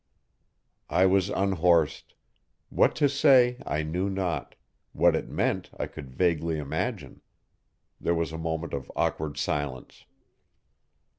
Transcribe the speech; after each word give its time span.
I 0.89 1.05
was 1.05 1.29
unhorsed. 1.29 2.15
What 2.71 2.95
to 2.95 3.07
say 3.07 3.57
I 3.67 3.83
knew 3.83 4.09
not, 4.09 4.55
what 4.93 5.15
it 5.15 5.29
meant 5.29 5.69
I 5.79 5.85
could 5.85 6.09
vaguely 6.09 6.57
imagine. 6.57 7.21
There 7.99 8.15
was 8.15 8.31
a 8.31 8.37
moment 8.39 8.73
of 8.73 8.91
awkward 8.95 9.37
silence. 9.37 10.05